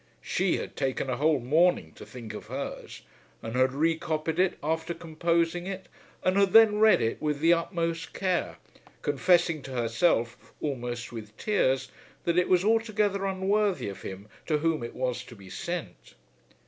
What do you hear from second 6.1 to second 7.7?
and had then read it with the